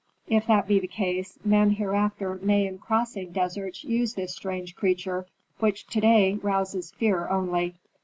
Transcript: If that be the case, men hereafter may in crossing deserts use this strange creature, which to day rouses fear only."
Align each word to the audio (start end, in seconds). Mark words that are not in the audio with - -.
If 0.27 0.47
that 0.47 0.67
be 0.67 0.79
the 0.79 0.87
case, 0.87 1.37
men 1.45 1.69
hereafter 1.73 2.39
may 2.41 2.65
in 2.65 2.79
crossing 2.79 3.31
deserts 3.31 3.83
use 3.83 4.15
this 4.15 4.33
strange 4.35 4.75
creature, 4.75 5.27
which 5.59 5.85
to 5.85 6.01
day 6.01 6.39
rouses 6.41 6.91
fear 6.91 7.29
only." 7.29 7.75